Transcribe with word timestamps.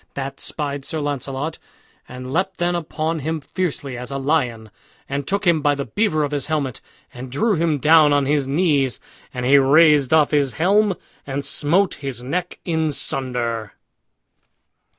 That 0.15 0.39
spied 0.39 0.83
Sir 0.83 0.99
Launcelot, 0.99 1.59
and 2.09 2.33
leapt 2.33 2.57
then 2.57 2.73
upon 2.73 3.19
him 3.19 3.39
fiercely 3.39 3.95
as 3.99 4.09
a 4.09 4.17
lion, 4.17 4.71
and 5.07 5.27
took 5.27 5.45
him 5.45 5.61
by 5.61 5.75
the 5.75 5.85
beaver 5.85 6.23
of 6.23 6.31
his 6.31 6.47
helmet, 6.47 6.81
and 7.13 7.31
drew 7.31 7.53
him 7.53 7.77
down 7.77 8.11
on 8.11 8.25
his 8.25 8.47
knees. 8.47 8.99
And 9.31 9.45
he 9.45 9.59
raised 9.59 10.11
off 10.11 10.31
his 10.31 10.53
helm, 10.53 10.95
and 11.27 11.45
smote 11.45 11.93
his 12.01 12.23
neck 12.23 12.57
in 12.65 12.91
sunder. 12.91 13.73